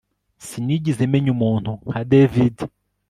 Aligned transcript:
Sinigeze 0.47 1.03
menya 1.11 1.29
umuntu 1.35 1.71
nka 1.87 2.01
David 2.11 2.57